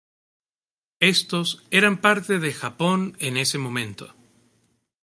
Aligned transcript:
Estos 1.13 1.47
eran 1.79 1.95
parte 2.05 2.33
de 2.43 2.51
Japón 2.61 2.99
en 3.27 3.33
ese 3.45 3.59
momento. 3.65 4.05